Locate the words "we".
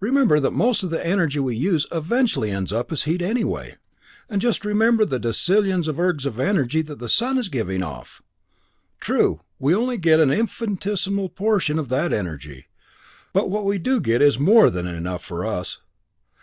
1.38-1.54, 9.58-9.74, 13.66-13.76